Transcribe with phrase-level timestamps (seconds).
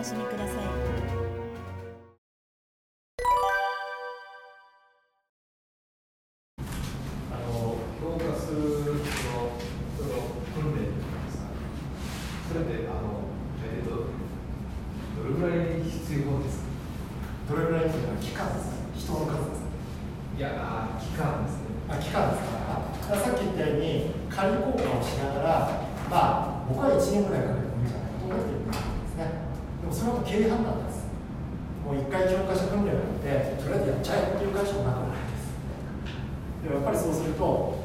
[0.00, 0.56] 楽しみください。
[7.30, 9.52] あの評価するその
[9.98, 10.08] その
[10.56, 11.44] 訓練といいますか、
[12.48, 13.28] それであの
[13.62, 13.90] えっ、と
[15.20, 16.64] どれぐらい必要です。
[17.46, 17.90] どれぐらい
[18.22, 19.60] 期間です人の数です
[20.38, 21.60] いや期間ですね。
[21.90, 22.48] あ期間です
[23.06, 23.16] か？
[23.16, 27.48] さっき言ったように仮交換をしながらまあ僕は1年ぐらいか？
[27.52, 28.16] けてもいいんじゃないか？
[28.16, 28.59] と思ってる
[30.00, 31.04] それは経営判断です。
[31.84, 35.52] もう1回教科書訓練をやってとりあえずやっちゃえっていう会社もなくないです。
[36.64, 37.76] でもやっぱりそうすると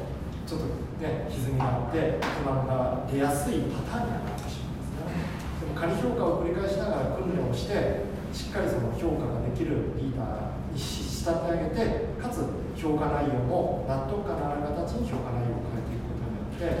[0.48, 5.12] ちょっとね歪みがあって不満が出やすいパターンになってしまうんですね。
[5.60, 12.48] でも仮評価を繰り返しながら訓練をしてしっかりその評価ができるリーダーに仕立て上げてかつ
[12.80, 16.80] 評価内容も納得感のある形に評価内容を変えていくことによっ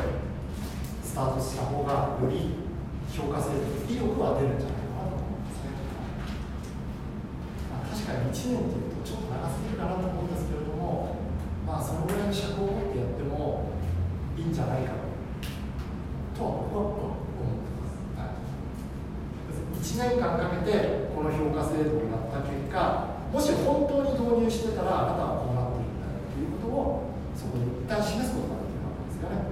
[1.04, 2.64] スタートした方がより
[3.12, 5.70] 評価制度の意欲は出るんじゃないかなと思うんですね、
[7.72, 11.16] まあ、確かに1年っていうとちょっと長すぎるかなと思うんですけれども
[11.68, 13.72] まあそのぐらいの尺を持ってやっても
[14.36, 14.92] いいんじゃないか
[16.32, 17.04] とは僕は思っ
[17.64, 18.32] てます、は
[20.00, 29.44] い、1年間かけてこの評価制度をやった結果もし本当に導入してたらあなたはこうなっているんだよということをそこに一旦示すことができるわけですよね。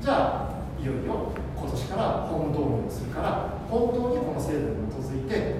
[0.00, 5.59] じゃあいよいよ今年から本導入をするから本当にこの制度に基づいて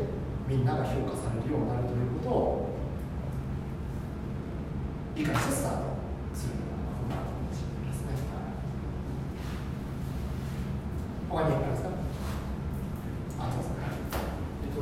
[0.51, 1.95] みんなが評価されるようになるとい。
[1.95, 2.70] うことを
[5.15, 5.84] 理解してスタート
[6.34, 7.22] するようなことが
[7.55, 7.91] しれない。
[7.91, 8.11] ですね
[11.31, 11.53] 他にい。
[11.55, 11.88] かがですか
[13.38, 13.71] あどうぞ
[14.62, 14.81] えっと、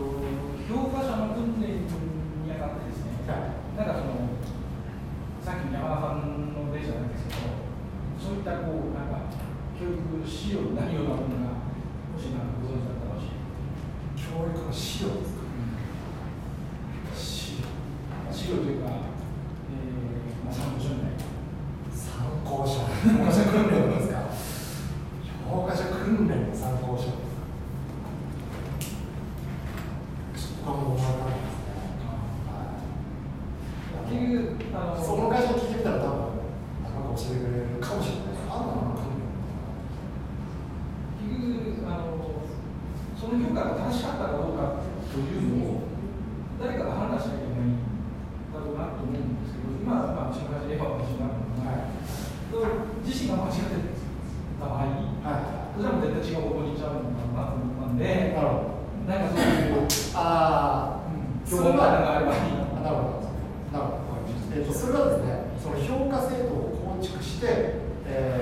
[0.67, 1.89] 評価者の訓練に
[2.53, 3.77] あたってですね、はい。
[3.77, 4.33] なんかその、
[5.45, 7.13] さっきの山田さんの例じゃない。
[7.13, 7.41] ですけど、
[8.19, 8.41] そうい。
[8.41, 9.29] ったこう、なんか、
[9.79, 11.61] 教育資料になるようなものが、
[12.13, 13.45] もしなんかご存知だったら教えて
[14.19, 15.47] 教育の資料ですか
[17.15, 17.69] 資料
[18.33, 21.23] 資料というか、えーまあ、参考書みたいな。
[21.95, 24.27] 参考書評価者訓練ですか
[25.49, 27.15] 評価者訓練の参考書
[30.67, 31.69] 僕はもう分からないですね
[34.05, 36.13] はい結局、あの、その会社に聞いてみたら多分
[36.85, 36.93] なん。
[36.93, 39.25] か教えてくれるかもしれないあんなの訓練
[41.57, 42.45] 結局、あの、
[43.17, 44.61] その評価が正しかったかどうか
[45.09, 45.81] というのを、
[46.61, 47.81] 誰かが判断しなきゃいけないん
[48.53, 51.97] だろうなと思うんですけど、今、まあ、うちの会社で言えば私になるのが、
[53.05, 53.73] 自身が間違って
[54.61, 54.79] た場合、
[55.25, 56.69] はそれはもう絶対違う方向に。
[56.69, 58.03] 行っちゃうのかなと思ったんで、
[58.35, 58.55] なるほど
[59.09, 59.75] なんかそういう、
[60.15, 60.23] ああ
[61.49, 61.81] 評価が
[62.17, 63.05] あればいいなあなるほど
[63.73, 63.99] なるほど
[64.55, 67.77] えっとそれはですねその評価制度を構築して、
[68.09, 68.41] え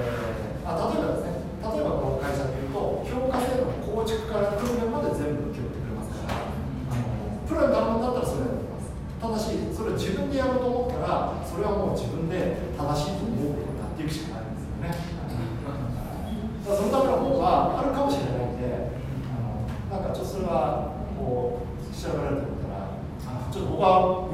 [0.63, 8.91] ーあ例えばですね例えばこの会社でいうと評価制度の構築から訓練まで全部請け負ってくれますからあのプロに頼んだったらそれやってます。
[9.23, 14.91] ただしそれを自分でやろうと思ったらそれはもう自分で正しいと思うことになっていくしかないんですよね。
[14.91, 18.91] だからそのための方があるかもしれないんで
[19.31, 24.27] あのなんかちょっとそれはこう調べられてみたらあちょっと僕は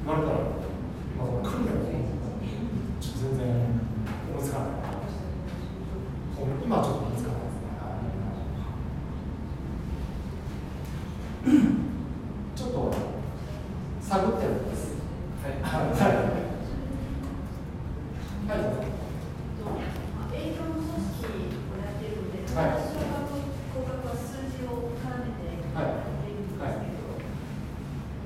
[0.00, 0.40] 言われたら
[1.12, 1.92] 今その訓練を
[3.04, 3.52] ちょっと全然
[4.32, 4.80] 思いつかない
[6.64, 8.04] 今はちょっと思いつかないですねはい
[12.56, 12.92] ちょっと
[14.02, 14.96] 探ってるんです
[15.40, 16.12] はいはいはい
[18.44, 18.84] はいどうぞ
[20.34, 21.24] 営業の組織
[21.72, 23.24] をやっているので、はい私は
[23.74, 27.08] 合格は数字を絡めてやっているんですけど、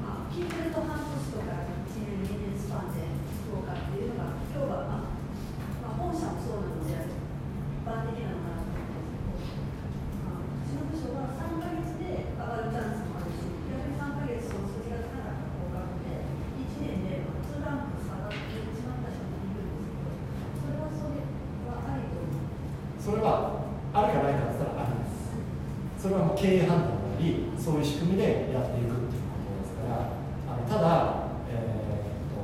[0.03, 1.55] まあ、聞いてると半年とか
[1.89, 3.09] 1年、2年スパンで
[3.49, 5.17] 合格っていうのが、今日は、まあ
[5.81, 9.81] まあ、本社もそうなので、一般的なのかなと思うんですけど、
[10.29, 16.29] まあ、うちの部署は3ヶ月で上がるチャンスもあるし、逆に3ヶ月その数字がつかなかった合格で、
[16.69, 18.45] 1年で2ランク下がって
[18.77, 20.13] しまった人もいるんですけど、
[20.61, 21.25] それはそれ
[21.65, 22.45] はありと思う。
[23.01, 23.65] それは
[23.97, 25.33] あるかないかって言ったらありです
[25.97, 28.23] それはもう経営判断なりそういう仕組みで
[28.55, 30.15] やっていくっていうことですから
[30.47, 32.39] あのただえーっと、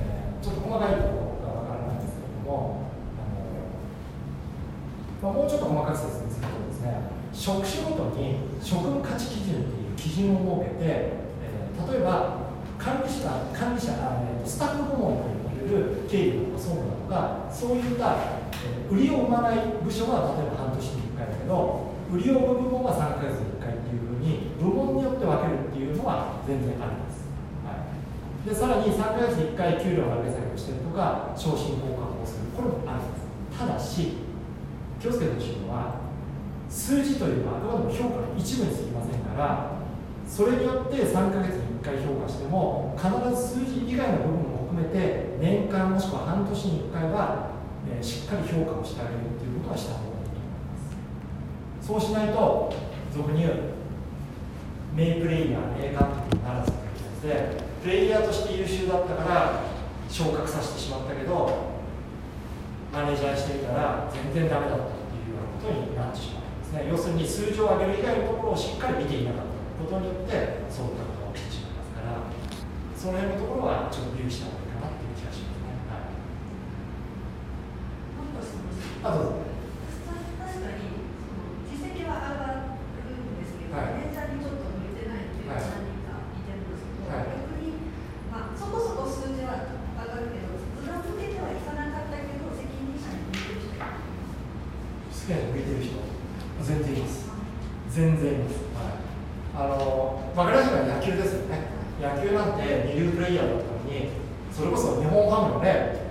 [0.00, 2.88] えーちょっと細かいところがわからないんですけれども
[3.20, 3.28] あ
[5.28, 11.12] の、まあ、もうちょっと細かく説明するとですね職種ごとに職務価値基準っていう基準を設けて、
[11.44, 12.40] えー、例えば
[12.78, 18.16] 管理者管理者えー、スタッフ部門と呼ばれる経理とか総務だとかそういった、
[18.64, 27.24] えー、売りを生まない部署は例えば半年に回だけど売りを生む部門は3ヶ月に1回っていうふうに部門によって分けるっていうのは全然あります、
[27.64, 32.52] はい、でさらに3ヶ月に1回給料上げ下げをしてるとか昇進交換をする。
[32.52, 33.22] これもあります。
[33.56, 34.18] ただし
[35.00, 36.00] 気をつけてほしいのは
[36.68, 39.82] 数字というのはあくまでも評価の一部にすぎませんから
[40.26, 47.50] それによって3ヶ月に1回評価しても必ず数字以外の部分も含めて年間もしくは半年に1回は、
[47.90, 50.21] え、しっかり評価をしてあげるということはした方がいい
[51.82, 52.72] そうしないと
[53.12, 53.54] 俗に言う
[54.94, 59.60] 名プレイヤー名監督にならずといでプレイヤーとして優秀だったから
[60.08, 61.72] 昇格させてしまったけど
[62.92, 66.86] マネージャーしてみたら全然ダメだったっていうようなことになってしまうんですね。
[66.88, 69.52] 要するに数字を上げる以外のところをしっかり見ていなかった
[69.82, 72.22] ことによってそういったことが起きてしまいますから
[72.94, 75.74] その辺のところはちょっと留意した方がいいかなっていう気がしますね。
[79.02, 79.51] はい、あ
[95.28, 95.94] でいてる人
[96.62, 97.30] 全然います。
[97.90, 101.68] 全然います、はい、あのまありやすは野球ですよね。
[102.00, 104.08] 野球なんて二流プレイヤーだったのに
[104.50, 106.02] それこそ日本ハムのね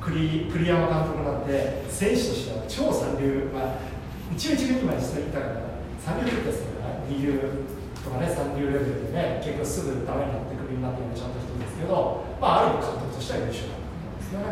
[0.00, 3.82] 栗栗山監督なんて選手としては超三流、まあ、
[4.32, 7.40] 一応一軍にまでしいたから三流ですから二流
[7.98, 14.46] とかね三流レベルでね結構すぐダメになってクビになってちゃんと人ですけど、まあ、ある意味監督としては優秀だったんですよね、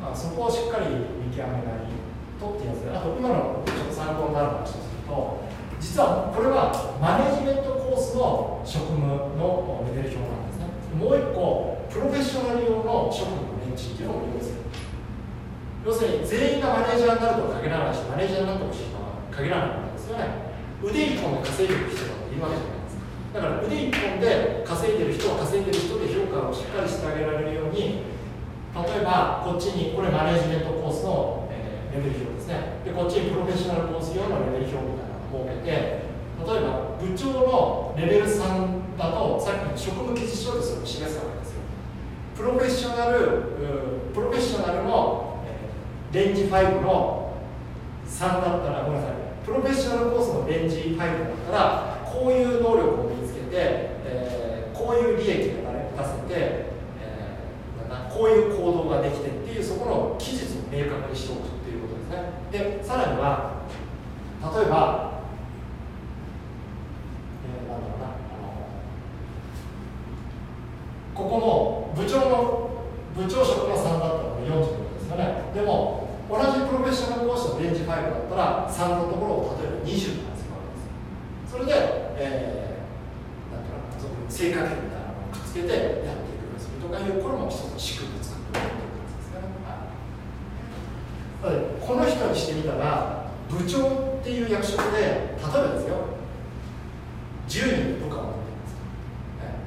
[0.00, 2.09] まあ、そこをしっかり見極めない。
[2.40, 5.44] とってやつであと今のちょっと参考になる話をすると
[5.76, 9.04] 実はこれはマネジメントコースの職務
[9.36, 10.68] のレベル表なんですね。
[10.96, 14.60] もう一個プロフェッショナル用の職務のレンチっていうのも用意する。
[15.84, 20.24] 要するに全員がマネージャーになるとは限らないしマネージャーになってほしいとは限らないわけですよね。
[20.84, 28.04] 腕一本で稼いでる人がいるわけじゃないですかだから腕一本で稼いでる人は稼いでる人で評価をしっかりしてあげられるように
[28.76, 31.39] 例えばこっちにこれマネジメントコースの、
[31.92, 32.80] レベル表ですね。
[32.84, 36.10] でこっちにプロフェッショナルコース用のレベル表みたいなのを設けて
[36.40, 41.60] 例えば部長のレベル3だとさっきの職務記述書でそれを示すわけですよ。
[42.36, 43.52] プロフェッショナル
[44.14, 45.44] プロフェッショナルの
[46.12, 47.36] レンジ5の
[48.08, 49.16] 3だったらごめんなさい。
[49.44, 51.08] プロフェッショナルコースのレンジ5だっ
[51.46, 56.70] たらこういう能力を身につけて、えー、こういう利益が出せて、
[57.00, 61.59] えー、こういう行動ができてっていうそこの期日を明確にしておくと。
[62.50, 63.60] でさらには
[64.42, 65.20] 例えば、
[67.44, 68.10] えー、なんだろうなあ
[68.40, 68.54] の
[71.14, 72.70] ここの部長の
[73.16, 74.14] 部長職の3だったら
[74.46, 80.80] 40よねでも同じプロフェッショナルコースのレンジ5だったら3のところを例えば20とかするわけで
[81.42, 81.72] すそれで、
[82.16, 89.50] えー、なんていうかその正確みたいなのをくっつけてやっていくようにするとかいうこれも一つの仕組みを作っていくということですね、
[91.42, 96.14] はい、この人にしてみたら部長っていう役職で例えばですよ
[97.50, 98.78] 10人部下を持っています、
[99.42, 99.58] ね、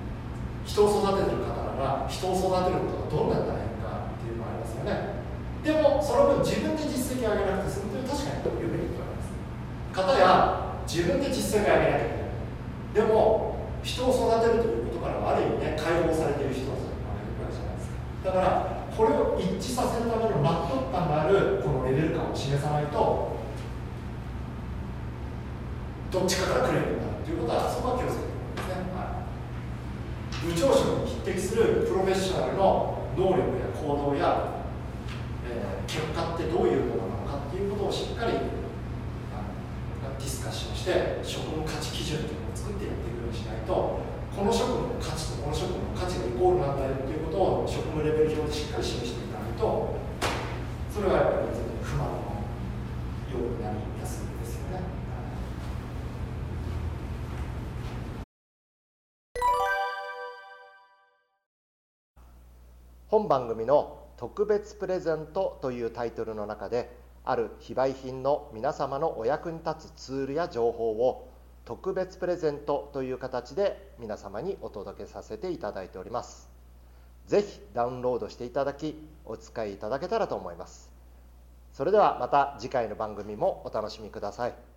[0.73, 5.21] 人を育ててる方なら人を育てることがどんな大変かっていうのがありますよね。
[5.61, 9.29] でもその分自分で実績を上げなくて済むという確かによく言っております。
[9.93, 13.05] 方や自分で実績を上げなきゃいけない。
[13.05, 18.33] でも人を育てるということからはある意味ね解放されている人たちがいるわけじゃないですか。
[18.33, 23.37] だからこれを一致させるための納得感があるこのレベル感を示さないと
[26.09, 28.22] どっちかからクレームになるということはそこは気をつけ、
[30.43, 34.63] 部長職に匹敵するプロフェッショナルの能力や行動や
[35.47, 43.99] え結果ってどういうものなのかっていうことをしっかりディスカッションして職務価値基準っていうのを作ってやっていくようにしないと
[44.35, 50.02] この職務の価値とこの職務の価値がイコールなんだよっていうことを職務レベル上でしっかり示していかないと
[63.13, 66.89] 本番組の特別プレゼントというタイトルの中で
[67.23, 71.29] ある非売品の皆様のお役に立つツールや情報を
[71.63, 76.49] 特別プレゼントという形で皆様にお届けさせていただいております。
[77.27, 80.89] 是非ダウンロードしていただきお使いいただけたらと思います。
[81.71, 84.72] それではまた次回の番組もお楽しみください。